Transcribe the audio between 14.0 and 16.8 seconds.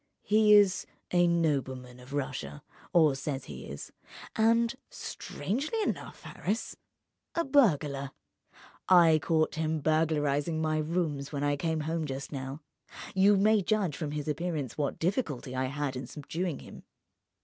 his appearance what difficulty I had in subduing